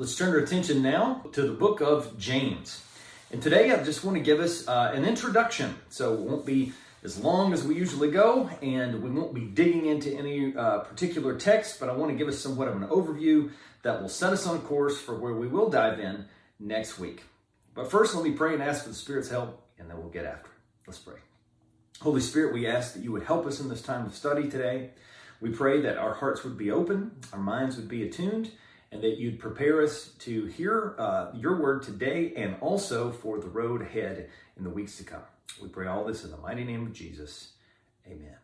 [0.00, 2.82] Let's turn our attention now to the book of James.
[3.32, 5.74] And today I just want to give us uh, an introduction.
[5.90, 6.72] So it won't be
[7.04, 11.36] as long as we usually go, and we won't be digging into any uh, particular
[11.36, 13.50] text, but I want to give us somewhat of an overview
[13.82, 16.24] that will set us on course for where we will dive in
[16.58, 17.24] next week.
[17.74, 20.24] But first, let me pray and ask for the Spirit's help, and then we'll get
[20.24, 20.86] after it.
[20.86, 21.18] Let's pray.
[22.00, 24.92] Holy Spirit, we ask that you would help us in this time of study today.
[25.42, 28.52] We pray that our hearts would be open, our minds would be attuned,
[28.92, 33.48] and that you'd prepare us to hear uh, your word today and also for the
[33.48, 35.22] road ahead in the weeks to come.
[35.62, 37.50] We pray all this in the mighty name of Jesus.
[38.06, 38.36] Amen.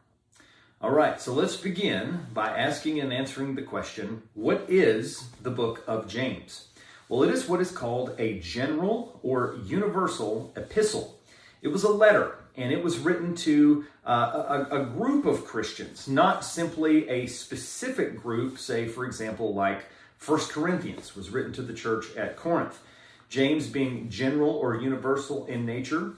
[0.81, 5.83] All right, so let's begin by asking and answering the question what is the book
[5.87, 6.69] of James?
[7.09, 11.19] Well, it is what is called a general or universal epistle.
[11.63, 16.09] It was a letter, and it was written to uh, a, a group of Christians,
[16.09, 19.87] not simply a specific group, say, for example, like
[20.19, 22.81] First Corinthians was written to the church at Corinth.
[23.29, 26.15] James, being general or universal in nature,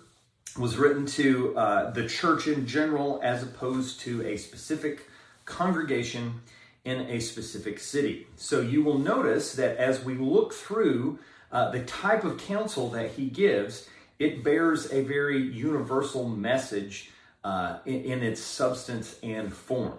[0.59, 5.09] was written to uh, the church in general as opposed to a specific
[5.45, 6.41] congregation
[6.85, 8.27] in a specific city.
[8.37, 11.19] So you will notice that as we look through
[11.53, 17.11] uh, the type of counsel that he gives, it bears a very universal message
[17.45, 19.99] uh, in, in its substance and form.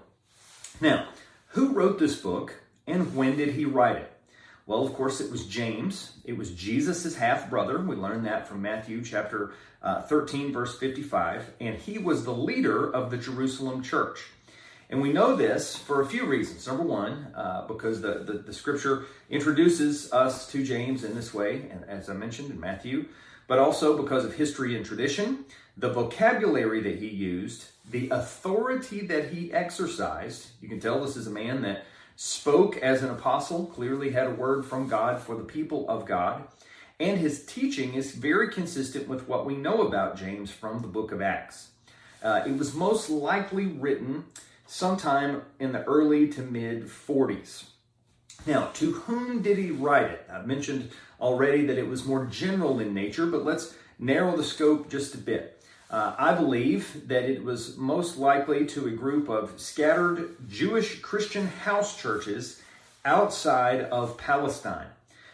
[0.81, 1.07] Now,
[1.49, 2.55] who wrote this book
[2.89, 4.11] and when did he write it?
[4.65, 6.11] Well, of course, it was James.
[6.25, 7.79] It was Jesus' half brother.
[7.79, 11.53] We learned that from Matthew chapter uh, 13, verse 55.
[11.59, 14.19] And he was the leader of the Jerusalem church.
[14.91, 16.67] And we know this for a few reasons.
[16.67, 21.67] Number one, uh, because the, the, the, scripture introduces us to James in this way,
[21.71, 23.05] and as I mentioned in Matthew,
[23.47, 25.45] but also because of history and tradition,
[25.77, 30.47] the vocabulary that he used, the authority that he exercised.
[30.61, 31.85] You can tell this is a man that
[32.21, 36.43] spoke as an apostle, clearly had a word from God for the people of God,
[36.99, 41.13] and his teaching is very consistent with what we know about James from the book
[41.13, 41.69] of Acts.
[42.21, 44.25] Uh, it was most likely written
[44.67, 47.63] sometime in the early to mid 40s.
[48.45, 50.27] Now, to whom did he write it?
[50.29, 50.91] I've mentioned
[51.21, 55.19] already that it was more general in nature, but let's narrow the scope just a
[55.19, 55.58] bit.
[55.89, 61.47] Uh, I believe that it was most likely to a group of scattered Jewish Christian
[61.47, 62.61] house churches
[63.05, 64.87] outside of Palestine.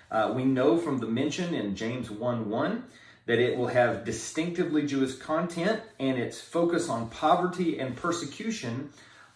[0.10, 2.84] Uh, we know from the mention in James 1 1
[3.26, 8.92] that it will have distinctively Jewish content and its focus on poverty and persecution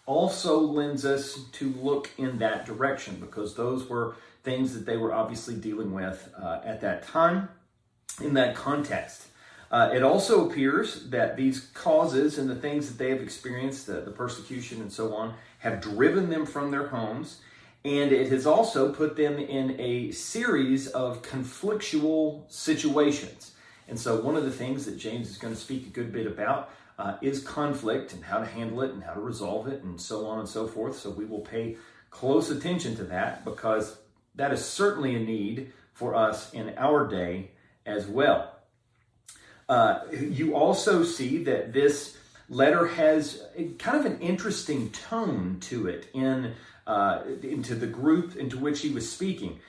[0.06, 5.12] also lends us to look in that direction because those were things that they were
[5.12, 7.48] obviously dealing with uh, at that time
[8.22, 9.26] in that context.
[9.70, 14.00] Uh, it also appears that these causes and the things that they have experienced, the,
[14.00, 17.40] the persecution and so on, have driven them from their homes.
[17.84, 23.52] And it has also put them in a series of conflictual situations.
[23.88, 26.26] And so, one of the things that James is going to speak a good bit
[26.26, 29.98] about uh, is conflict and how to handle it and how to resolve it and
[29.98, 30.98] so on and so forth.
[30.98, 31.76] So, we will pay
[32.10, 33.96] close attention to that because
[34.34, 37.52] that is certainly a need for us in our day
[37.86, 38.59] as well.
[39.70, 43.40] Uh, you also see that this letter has
[43.78, 46.54] kind of an interesting tone to it in
[46.88, 49.60] uh, into the group into which he was speaking.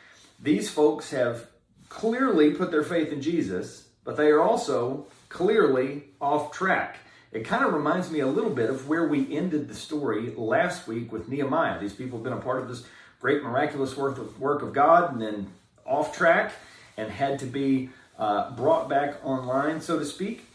[0.41, 1.45] These folks have
[1.87, 6.97] clearly put their faith in Jesus, but they are also clearly off track.
[7.31, 10.87] It kind of reminds me a little bit of where we ended the story last
[10.87, 11.79] week with Nehemiah.
[11.79, 12.83] These people have been a part of this
[13.19, 15.53] great miraculous work of, work of God and then
[15.85, 16.53] off track
[16.97, 17.91] and had to be
[18.21, 20.45] uh, brought back online, so to speak.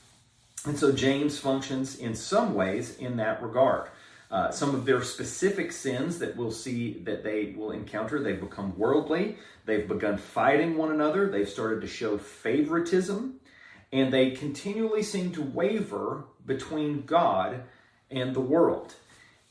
[0.64, 3.88] And so James functions in some ways in that regard.
[4.30, 8.76] Uh, some of their specific sins that we'll see that they will encounter, they've become
[8.78, 13.38] worldly, they've begun fighting one another, they've started to show favoritism,
[13.92, 17.62] and they continually seem to waver between God
[18.10, 18.94] and the world.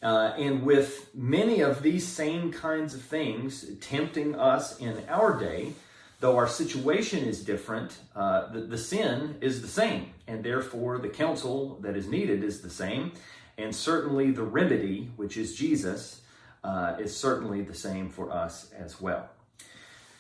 [0.02, 5.74] Uh, and with many of these same kinds of things tempting us in our day,
[6.26, 11.08] though our situation is different, uh, the, the sin is the same, and therefore the
[11.08, 13.12] counsel that is needed is the same,
[13.60, 16.22] and certainly the remedy, which is Jesus,
[16.64, 19.30] uh, is certainly the same for us as well.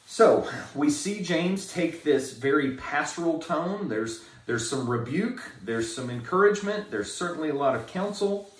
[0.05, 3.89] So we see James take this very pastoral tone.
[3.89, 8.51] There's there's some rebuke, there's some encouragement, there's certainly a lot of counsel.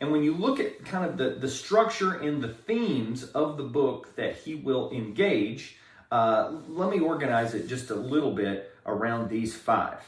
[0.00, 3.62] And when you look at kind of the, the structure and the themes of the
[3.64, 5.76] book that he will engage,
[6.10, 10.00] uh, let me organize it just a little bit around these five.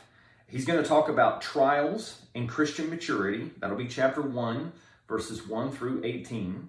[0.48, 3.50] He's going to talk about trials and Christian maturity.
[3.58, 4.72] That'll be chapter 1,
[5.08, 6.68] verses 1 through 18.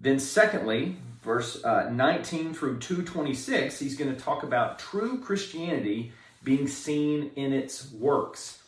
[0.00, 6.12] Then, secondly, verse uh, 19 through 226, he's going to talk about true Christianity
[6.42, 8.62] being seen in its works.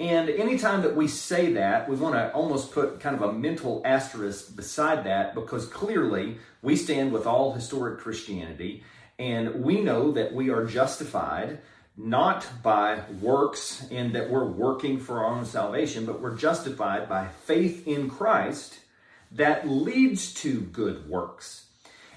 [0.00, 3.82] And anytime that we say that, we want to almost put kind of a mental
[3.84, 8.82] asterisk beside that because clearly we stand with all historic Christianity
[9.18, 11.58] and we know that we are justified
[11.96, 17.28] not by works and that we're working for our own salvation, but we're justified by
[17.44, 18.78] faith in Christ
[19.32, 21.66] that leads to good works.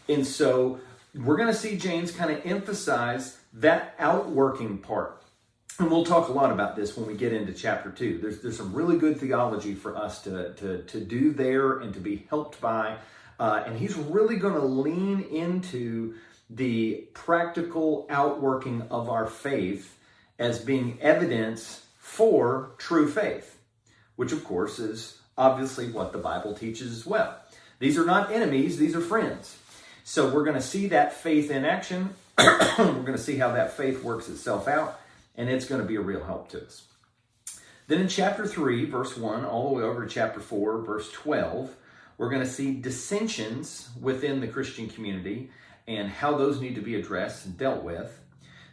[0.07, 0.79] And so
[1.13, 5.21] we're going to see James kind of emphasize that outworking part.
[5.77, 8.17] And we'll talk a lot about this when we get into chapter two.
[8.19, 11.99] There's, there's some really good theology for us to, to, to do there and to
[11.99, 12.97] be helped by.
[13.37, 16.15] Uh, and he's really going to lean into
[16.49, 19.97] the practical outworking of our faith
[20.37, 23.57] as being evidence for true faith,
[24.15, 27.37] which of course is obviously what the Bible teaches as well.
[27.79, 29.57] These are not enemies, these are friends.
[30.03, 32.11] So we're going to see that faith in action.
[32.37, 34.99] we're going to see how that faith works itself out,
[35.35, 36.83] and it's going to be a real help to us.
[37.87, 41.75] Then in chapter 3, verse 1, all the way over to chapter 4, verse 12,
[42.17, 45.49] we're going to see dissensions within the Christian community
[45.87, 48.19] and how those need to be addressed and dealt with.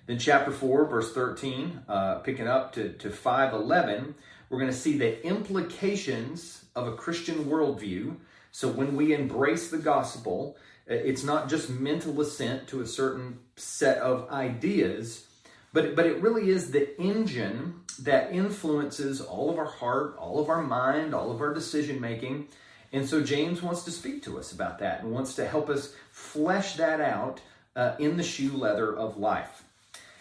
[0.07, 4.15] Then, chapter 4, verse 13, uh, picking up to, to 511,
[4.49, 8.17] we're going to see the implications of a Christian worldview.
[8.51, 10.57] So, when we embrace the gospel,
[10.91, 15.27] uh, it's not just mental assent to a certain set of ideas,
[15.73, 20.49] but, but it really is the engine that influences all of our heart, all of
[20.49, 22.49] our mind, all of our decision making.
[22.93, 25.95] And so James wants to speak to us about that and wants to help us
[26.11, 27.41] flesh that out
[27.75, 29.65] uh, in the shoe leather of life.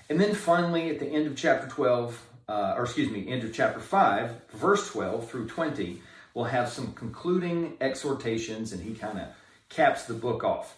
[0.10, 3.54] And then finally, at the end of chapter 12, uh, or excuse me, end of
[3.54, 6.02] chapter 5, verse 12 through 20,
[6.34, 9.28] we'll have some concluding exhortations, and he kind of
[9.70, 10.78] caps the book off.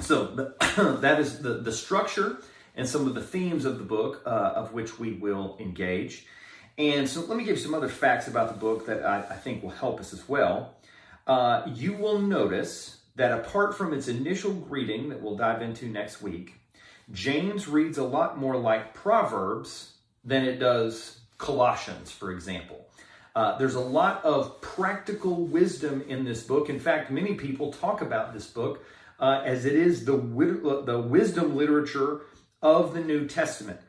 [0.00, 0.26] So
[1.00, 2.38] that is the, the structure
[2.76, 6.26] and some of the themes of the book, uh, of which we will engage.
[6.76, 9.36] And so let me give you some other facts about the book that I, I
[9.36, 10.74] think will help us as well.
[11.26, 16.20] Uh, you will notice that apart from its initial greeting that we'll dive into next
[16.20, 16.54] week,
[17.12, 19.92] James reads a lot more like Proverbs
[20.24, 22.86] than it does Colossians, for example.
[23.34, 26.70] Uh, there's a lot of practical wisdom in this book.
[26.70, 28.84] In fact, many people talk about this book
[29.18, 30.16] uh, as it is the,
[30.86, 32.22] the wisdom literature
[32.62, 33.80] of the New Testament.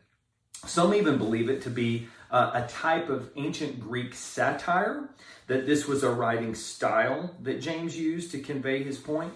[0.66, 5.10] Some even believe it to be uh, a type of ancient Greek satire,
[5.48, 9.34] that this was a writing style that James used to convey his point.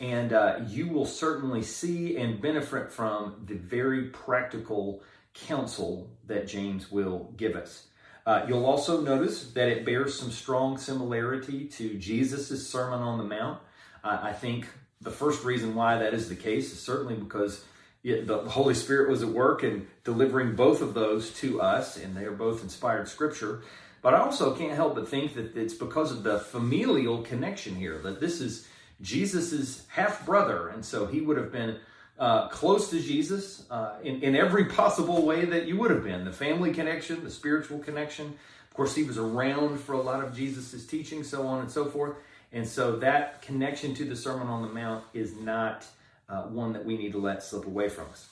[0.00, 5.00] And uh, you will certainly see and benefit from the very practical
[5.32, 7.86] counsel that James will give us.
[8.26, 13.24] Uh, you'll also notice that it bears some strong similarity to Jesus' Sermon on the
[13.24, 13.60] Mount.
[14.02, 14.66] Uh, I think
[15.00, 17.64] the first reason why that is the case is certainly because
[18.02, 22.24] the Holy Spirit was at work in delivering both of those to us, and they
[22.24, 23.62] are both inspired scripture.
[24.02, 27.98] But I also can't help but think that it's because of the familial connection here,
[27.98, 28.66] that this is
[29.02, 31.76] Jesus' half brother, and so he would have been
[32.18, 36.24] uh, close to Jesus uh, in, in every possible way that you would have been
[36.24, 38.26] the family connection, the spiritual connection.
[38.70, 41.86] Of course, he was around for a lot of Jesus' teaching, so on and so
[41.86, 42.16] forth.
[42.52, 45.86] And so that connection to the Sermon on the Mount is not
[46.30, 48.28] uh, one that we need to let slip away from us.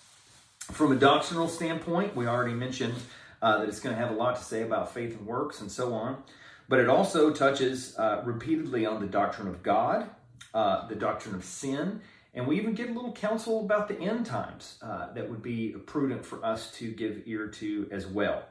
[0.73, 2.95] From a doctrinal standpoint, we already mentioned
[3.41, 5.71] uh, that it's going to have a lot to say about faith and works and
[5.71, 6.23] so on.
[6.69, 10.11] But it also touches uh, repeatedly on the doctrine of God,
[10.53, 12.03] uh, the doctrine of sin,
[12.35, 15.71] and we even get a little counsel about the end times uh, that would be
[15.87, 18.43] prudent for us to give ear to as well.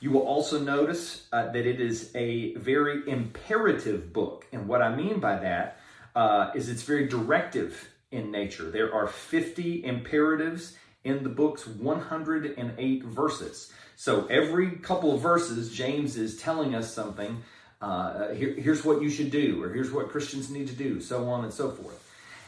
[0.00, 4.46] You will also notice uh, that it is a very imperative book.
[4.52, 5.78] And what I mean by that
[6.54, 8.70] is it's very directive in nature.
[8.70, 13.72] There are 50 imperatives in the book's 108 verses.
[13.96, 17.42] So every couple of verses, James is telling us something.
[17.82, 21.28] Uh, here, here's what you should do, or here's what Christians need to do, so
[21.28, 22.00] on and so forth.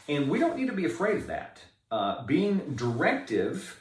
[0.09, 1.59] And we don't need to be afraid of that.
[1.91, 3.79] Uh, being directive,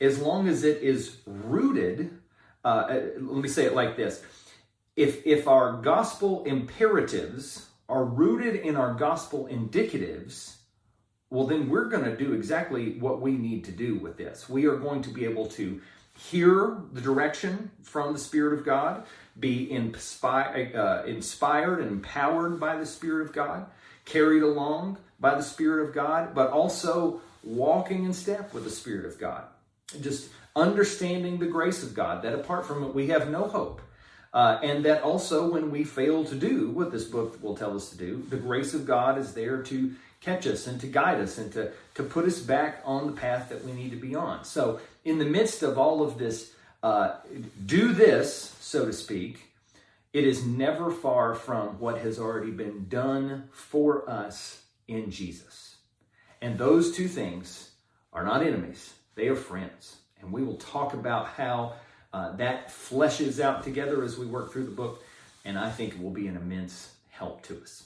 [0.00, 2.18] as long as it is rooted,
[2.64, 4.24] uh, uh let me say it like this
[4.96, 10.55] if, if our gospel imperatives are rooted in our gospel indicatives,
[11.30, 14.48] well, then we're going to do exactly what we need to do with this.
[14.48, 15.80] We are going to be able to
[16.16, 19.04] hear the direction from the Spirit of God,
[19.38, 23.66] be uh, inspired and empowered by the Spirit of God,
[24.04, 29.04] carried along by the Spirit of God, but also walking in step with the Spirit
[29.04, 29.44] of God.
[30.00, 33.82] Just understanding the grace of God, that apart from it, we have no hope.
[34.32, 37.90] Uh, and that also, when we fail to do what this book will tell us
[37.90, 41.38] to do, the grace of God is there to catch us and to guide us
[41.38, 44.44] and to, to put us back on the path that we need to be on.
[44.44, 47.16] So, in the midst of all of this, uh,
[47.64, 49.52] do this, so to speak,
[50.12, 55.76] it is never far from what has already been done for us in Jesus.
[56.40, 57.70] And those two things
[58.12, 59.96] are not enemies, they are friends.
[60.20, 61.74] And we will talk about how
[62.12, 65.02] uh, that fleshes out together as we work through the book.
[65.44, 67.85] And I think it will be an immense help to us.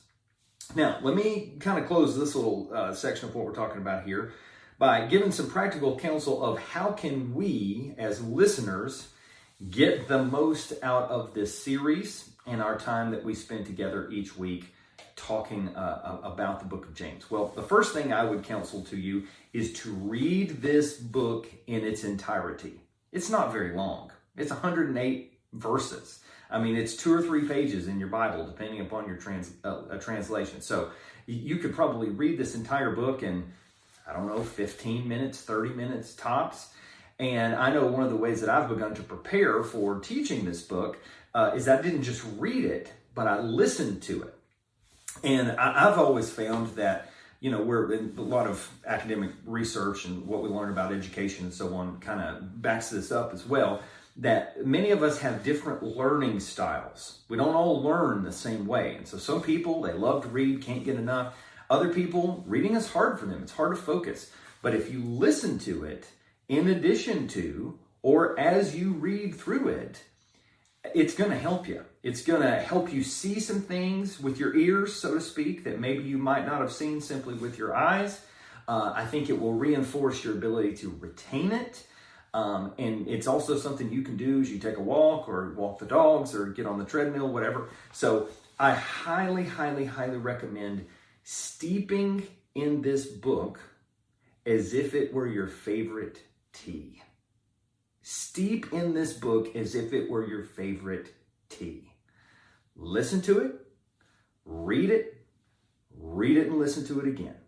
[0.77, 4.05] Now, let me kind of close this little uh, section of what we're talking about
[4.05, 4.33] here
[4.79, 9.09] by giving some practical counsel of how can we as listeners
[9.69, 14.37] get the most out of this series and our time that we spend together each
[14.37, 14.73] week
[15.17, 17.29] talking uh, about the book of James?
[17.31, 21.85] Well, the first thing I would counsel to you is to read this book in
[21.85, 22.75] its entirety.
[23.11, 26.21] It's not very long, it's 108 verses.
[26.51, 29.97] I mean, it's two or three pages in your Bible, depending upon your trans, uh,
[29.99, 30.61] translation.
[30.61, 30.91] So
[31.27, 33.53] you could probably read this entire book in,
[34.09, 36.71] I don't know, 15 minutes, 30 minutes tops.
[37.19, 40.63] And I know one of the ways that I've begun to prepare for teaching this
[40.63, 40.99] book
[41.35, 44.35] uh, is I didn't just read it, but I listened to it.
[45.23, 50.07] And I, have always found that, you know, we're in a lot of academic research
[50.07, 53.47] and what we learn about education and so on kind of backs this up as
[53.47, 53.83] well
[54.17, 57.21] that many of us have different learning styles.
[57.29, 58.97] We don't all learn the same way.
[58.97, 61.35] And so some people, they love to read, can't get enough.
[61.69, 63.43] Other people, reading is hard for them.
[63.43, 64.31] It's hard to focus.
[64.63, 66.07] But if you listen to it
[66.49, 70.03] in addition to or as you read through it,
[70.95, 71.85] it's going to help you.
[72.03, 75.79] It's going to help you see some things with your ears, so to speak, that
[75.79, 78.23] maybe you might not have seen simply with your eyes.
[78.67, 81.85] Uh, I think it will reinforce your ability to retain it.
[82.33, 85.79] Um, and it's also something you can do as you take a walk or walk
[85.79, 87.69] the dogs or get on the treadmill, whatever.
[87.93, 90.87] So I highly, highly, highly recommend
[91.25, 93.59] steeping in this book
[94.47, 96.23] as if it were your favorite
[96.53, 97.03] tea.
[98.03, 101.15] Steep in this book as if it were your favorite
[101.49, 101.93] tea.
[102.77, 103.55] Listen to it,
[104.45, 105.27] read it,
[105.99, 107.40] read it and listen to it again.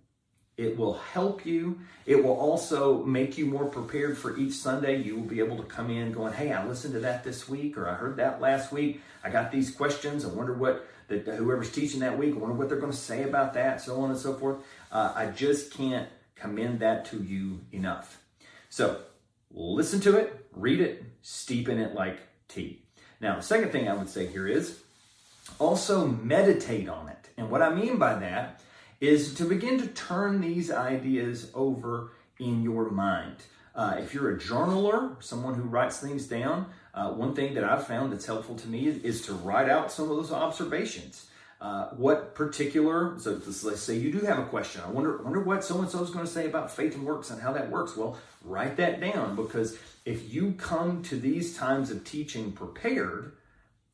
[0.62, 1.80] It will help you.
[2.06, 5.02] It will also make you more prepared for each Sunday.
[5.02, 7.76] You will be able to come in going, hey, I listened to that this week,
[7.76, 9.00] or I heard that last week.
[9.24, 10.24] I got these questions.
[10.24, 13.24] I wonder what the, whoever's teaching that week, I wonder what they're going to say
[13.24, 14.58] about that, so on and so forth.
[14.90, 18.20] Uh, I just can't commend that to you enough.
[18.70, 19.00] So
[19.52, 22.82] listen to it, read it, steep in it like tea.
[23.20, 24.80] Now, the second thing I would say here is
[25.58, 27.28] also meditate on it.
[27.36, 28.60] And what I mean by that
[29.02, 33.34] is to begin to turn these ideas over in your mind.
[33.74, 37.84] Uh, if you're a journaler, someone who writes things down, uh, one thing that I've
[37.84, 41.26] found that's helpful to me is, is to write out some of those observations.
[41.60, 44.82] Uh, what particular, so let's say you do have a question.
[44.86, 47.30] I wonder, wonder what so and so is going to say about faith and works
[47.30, 47.96] and how that works.
[47.96, 53.32] Well, write that down because if you come to these times of teaching prepared,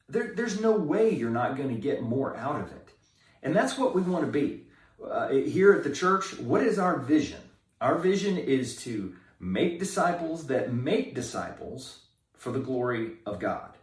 [0.06, 2.90] there, there's no way you're not going to get more out of it.
[3.42, 4.64] And that's what we want to be
[5.04, 7.40] uh, here at the church, what is our vision?
[7.80, 12.00] Our vision is to make disciples that make disciples
[12.36, 13.76] for the glory of God.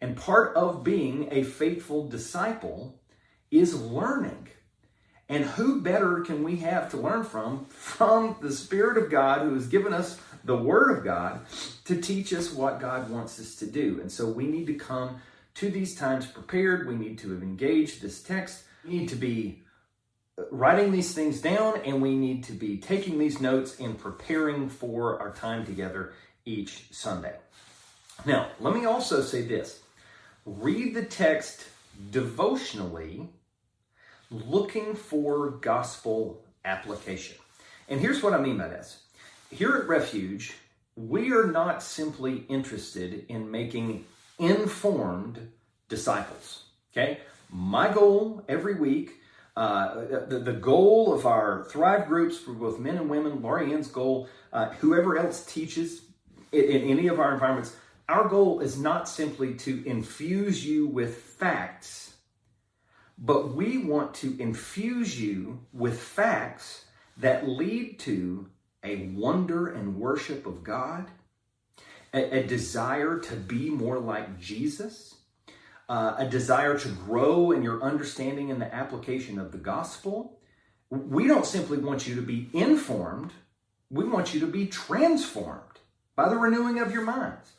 [0.00, 3.00] And part of being a faithful disciple
[3.50, 4.48] is learning.
[5.28, 7.64] And who better can we have to learn from?
[7.66, 11.40] From the Spirit of God who has given us the Word of God
[11.84, 13.98] to teach us what God wants us to do.
[14.00, 15.20] And so we need to come
[15.54, 16.86] to these times prepared.
[16.86, 18.62] We need to have engaged this text.
[18.84, 19.62] We need to be
[20.50, 25.20] writing these things down and we need to be taking these notes and preparing for
[25.20, 26.12] our time together
[26.44, 27.34] each Sunday.
[28.24, 29.80] Now, let me also say this
[30.44, 31.66] read the text
[32.10, 33.28] devotionally,
[34.30, 37.36] looking for gospel application.
[37.88, 39.02] And here's what I mean by this
[39.50, 40.54] here at Refuge,
[40.96, 44.04] we are not simply interested in making
[44.38, 45.50] informed
[45.88, 46.64] disciples.
[46.92, 47.20] Okay?
[47.50, 49.20] My goal every week
[49.56, 53.88] uh, the, the goal of our Thrive groups for both men and women, Laurie Ann's
[53.88, 56.02] goal, uh, whoever else teaches
[56.52, 57.74] in, in any of our environments,
[58.08, 62.16] our goal is not simply to infuse you with facts,
[63.18, 66.84] but we want to infuse you with facts
[67.16, 68.46] that lead to
[68.84, 71.10] a wonder and worship of God,
[72.12, 75.15] a, a desire to be more like Jesus
[75.88, 80.38] uh, a desire to grow in your understanding and the application of the gospel.
[80.90, 83.32] We don't simply want you to be informed,
[83.90, 85.62] we want you to be transformed
[86.16, 87.52] by the renewing of your minds.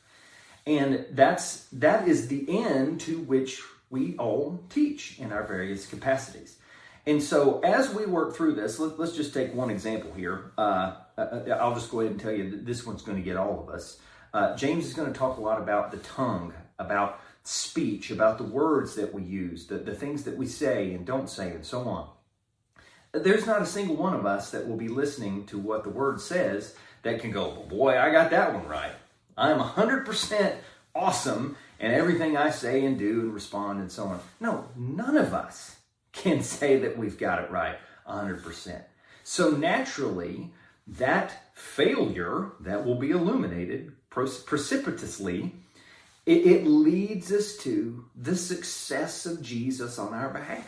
[0.66, 6.58] And that's that is the end to which we all teach in our various capacities.
[7.06, 10.52] And so, as we work through this, let, us just take one example here.
[10.58, 13.38] Uh, uh, I'll just go ahead and tell you that this one's going to get
[13.38, 13.98] all of us.
[14.34, 18.44] Uh, James is going to talk a lot about the tongue, about speech, about the
[18.44, 21.82] words that we use, the, the things that we say and don't say, and so
[21.84, 22.10] on.
[23.14, 26.20] There's not a single one of us that will be listening to what the word
[26.20, 28.92] says that can go, boy, I got that one right.
[29.38, 30.56] I'm 100%
[30.94, 34.20] awesome in everything I say and do and respond and so on.
[34.42, 35.78] No, none of us
[36.12, 37.78] can say that we've got it right
[38.08, 38.82] 100%.
[39.24, 40.52] So naturally,
[40.86, 45.54] that failure that will be illuminated precipitously
[46.28, 50.68] it, it leads us to the success of Jesus on our behalf.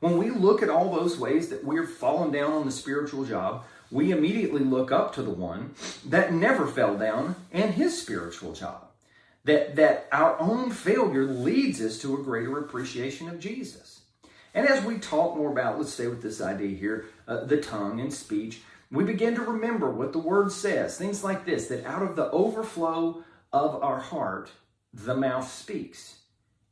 [0.00, 3.64] When we look at all those ways that we're falling down on the spiritual job,
[3.90, 5.74] we immediately look up to the one
[6.06, 8.88] that never fell down and his spiritual job.
[9.44, 14.00] That, that our own failure leads us to a greater appreciation of Jesus.
[14.54, 18.00] And as we talk more about, let's stay with this idea here, uh, the tongue
[18.00, 20.96] and speech, we begin to remember what the word says.
[20.96, 23.22] Things like this that out of the overflow
[23.52, 24.50] of our heart,
[25.04, 26.16] the mouth speaks.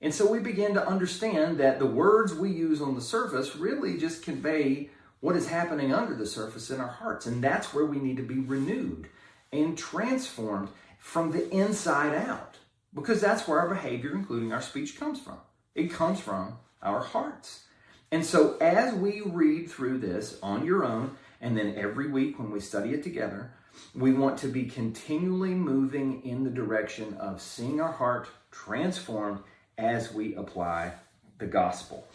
[0.01, 3.97] And so we begin to understand that the words we use on the surface really
[3.97, 4.91] just convey
[5.21, 7.27] what is happening under the surface in our hearts.
[7.27, 9.09] And that's where we need to be renewed
[9.53, 12.57] and transformed from the inside out.
[12.95, 15.39] Because that's where our behavior, including our speech, comes from.
[15.75, 17.65] It comes from our hearts.
[18.13, 22.51] And so as we read through this on your own, and then every week when
[22.51, 23.53] we study it together,
[23.95, 29.41] we want to be continually moving in the direction of seeing our heart transformed
[29.79, 30.93] as we apply
[31.39, 32.07] the gospel.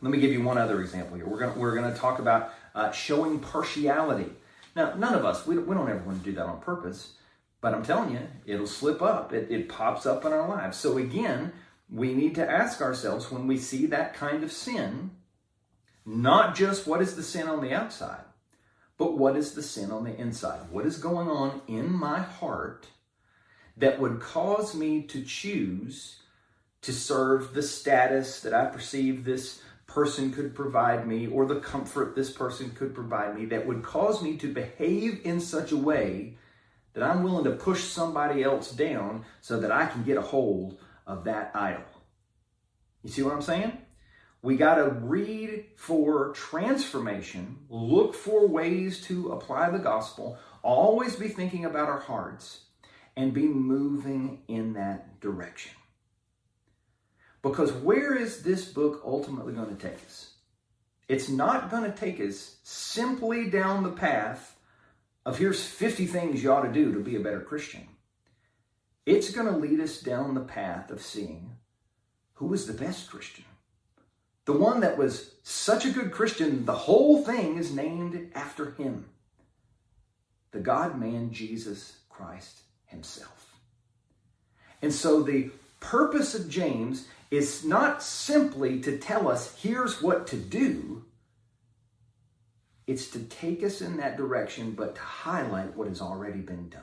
[0.00, 1.26] Let me give you one other example here.
[1.26, 4.30] We're going we're gonna talk about uh, showing partiality.
[4.76, 7.14] Now, none of us, we, we don't ever want to do that on purpose,
[7.60, 9.32] but I'm telling you, it'll slip up.
[9.32, 10.76] It, it pops up in our lives.
[10.76, 11.52] So, again,
[11.90, 15.10] we need to ask ourselves when we see that kind of sin,
[16.06, 18.20] not just what is the sin on the outside,
[18.98, 20.70] but what is the sin on the inside?
[20.70, 22.88] What is going on in my heart
[23.76, 26.16] that would cause me to choose
[26.82, 32.14] to serve the status that I perceive this person could provide me or the comfort
[32.14, 36.36] this person could provide me that would cause me to behave in such a way
[36.92, 40.78] that I'm willing to push somebody else down so that I can get a hold
[41.06, 41.84] of that idol.
[43.02, 43.78] You see what I'm saying?
[44.40, 51.28] We got to read for transformation, look for ways to apply the gospel, always be
[51.28, 52.60] thinking about our hearts,
[53.16, 55.72] and be moving in that direction.
[57.42, 60.34] Because where is this book ultimately going to take us?
[61.08, 64.56] It's not going to take us simply down the path
[65.26, 67.88] of here's 50 things you ought to do to be a better Christian.
[69.04, 71.56] It's going to lead us down the path of seeing
[72.34, 73.44] who is the best Christian
[74.48, 79.04] the one that was such a good Christian, the whole thing is named after him.
[80.52, 83.52] The God man, Jesus Christ himself.
[84.80, 90.36] And so the purpose of James is not simply to tell us, here's what to
[90.38, 91.04] do.
[92.86, 96.80] It's to take us in that direction, but to highlight what has already been done.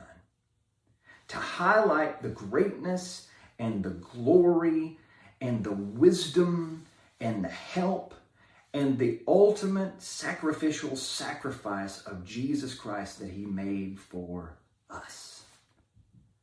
[1.26, 3.26] To highlight the greatness
[3.58, 5.00] and the glory
[5.40, 6.86] and the wisdom
[7.20, 8.14] and the help
[8.74, 14.58] and the ultimate sacrificial sacrifice of Jesus Christ that he made for
[14.90, 15.44] us.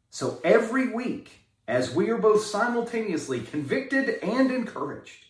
[0.10, 1.32] So every week,
[1.68, 5.26] as we are both simultaneously convicted and encouraged,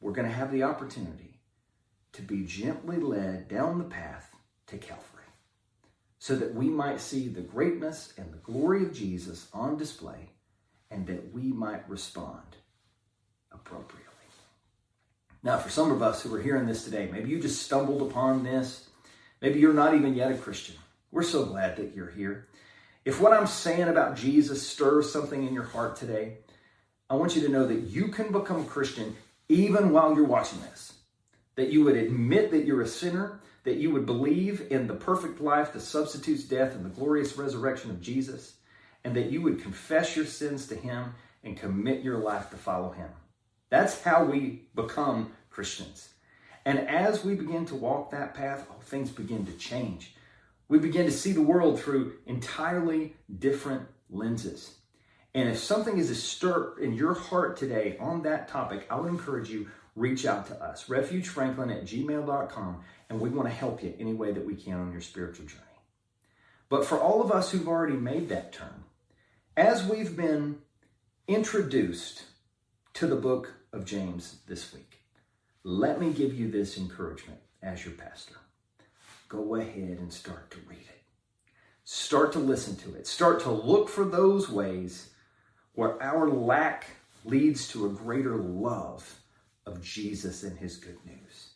[0.00, 1.40] we're going to have the opportunity
[2.12, 4.34] to be gently led down the path
[4.66, 5.24] to Calvary
[6.18, 10.30] so that we might see the greatness and the glory of Jesus on display
[10.90, 12.56] and that we might respond
[13.64, 14.04] appropriately.
[15.42, 18.44] Now, for some of us who are hearing this today, maybe you just stumbled upon
[18.44, 18.88] this.
[19.42, 20.76] Maybe you're not even yet a Christian.
[21.12, 22.48] We're so glad that you're here.
[23.04, 26.38] If what I'm saying about Jesus stirs something in your heart today,
[27.10, 29.16] I want you to know that you can become a Christian
[29.48, 30.94] even while you're watching this.
[31.56, 35.40] That you would admit that you're a sinner, that you would believe in the perfect
[35.40, 38.54] life, the substitute's death, and the glorious resurrection of Jesus,
[39.04, 42.90] and that you would confess your sins to Him and commit your life to follow
[42.90, 43.10] Him.
[43.70, 46.10] That's how we become Christians.
[46.64, 50.14] And as we begin to walk that path, oh, things begin to change.
[50.68, 54.74] We begin to see the world through entirely different lenses.
[55.34, 59.10] And if something is a stir in your heart today on that topic, I would
[59.10, 63.94] encourage you, reach out to us, refugefranklin at gmail.com, and we want to help you
[63.98, 65.62] any way that we can on your spiritual journey.
[66.68, 68.84] But for all of us who've already made that turn,
[69.56, 70.58] as we've been
[71.28, 72.24] introduced
[72.94, 75.00] to the book of James this week.
[75.64, 78.36] let me give you this encouragement as your pastor.
[79.28, 81.02] Go ahead and start to read it.
[81.82, 83.08] Start to listen to it.
[83.08, 85.10] Start to look for those ways
[85.72, 86.86] where our lack
[87.24, 89.18] leads to a greater love
[89.66, 91.54] of Jesus and his good news.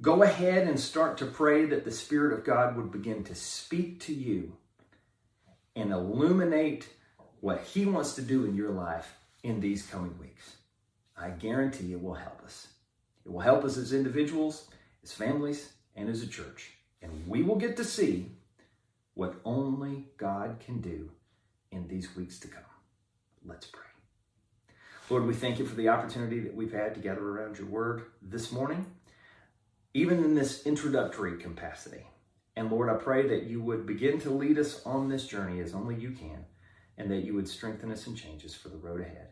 [0.00, 4.00] Go ahead and start to pray that the Spirit of God would begin to speak
[4.00, 4.56] to you
[5.76, 6.88] and illuminate
[7.40, 9.14] what he wants to do in your life
[9.44, 10.56] in these coming weeks.
[11.22, 12.66] I guarantee it will help us.
[13.24, 14.68] It will help us as individuals,
[15.04, 16.70] as families, and as a church.
[17.00, 18.32] And we will get to see
[19.14, 21.10] what only God can do
[21.70, 22.64] in these weeks to come.
[23.44, 23.82] Let's pray.
[25.08, 28.06] Lord, we thank you for the opportunity that we've had to gather around your word
[28.20, 28.86] this morning,
[29.94, 32.06] even in this introductory capacity.
[32.56, 35.74] And Lord, I pray that you would begin to lead us on this journey as
[35.74, 36.46] only you can,
[36.98, 39.31] and that you would strengthen us and change us for the road ahead.